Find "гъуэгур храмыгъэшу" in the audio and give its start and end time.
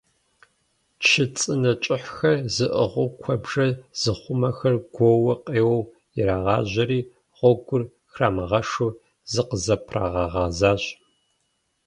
7.37-8.89